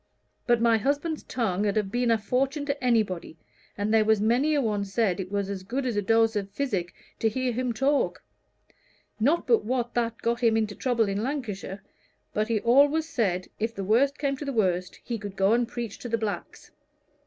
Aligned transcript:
But 0.47 0.59
my 0.59 0.79
husband's 0.79 1.21
tongue 1.21 1.67
'ud 1.67 1.75
have 1.75 1.91
been 1.91 2.09
a 2.09 2.17
fortune 2.17 2.65
to 2.65 2.83
anybody, 2.83 3.37
and 3.77 3.93
there 3.93 4.03
was 4.03 4.19
many 4.19 4.55
a 4.55 4.59
one 4.61 4.83
said 4.83 5.19
it 5.19 5.31
was 5.31 5.47
as 5.47 5.61
good 5.61 5.85
as 5.85 5.95
a 5.95 6.01
dose 6.01 6.35
of 6.35 6.49
physic 6.49 6.95
to 7.19 7.29
hear 7.29 7.51
him 7.53 7.71
talk; 7.71 8.23
not 9.19 9.45
but 9.45 9.63
what 9.63 9.93
that 9.93 10.17
got 10.23 10.39
him 10.39 10.57
into 10.57 10.73
trouble 10.73 11.07
in 11.07 11.21
Lancashire, 11.21 11.83
but 12.33 12.47
he 12.47 12.59
always 12.61 13.07
said, 13.07 13.49
if 13.59 13.75
the 13.75 13.83
worst 13.83 14.17
came 14.17 14.35
to 14.37 14.45
the 14.45 14.51
worst, 14.51 14.99
he 15.03 15.19
could 15.19 15.35
go 15.35 15.53
and 15.53 15.67
preach 15.67 15.99
to 15.99 16.09
the 16.09 16.17
blacks. 16.17 16.71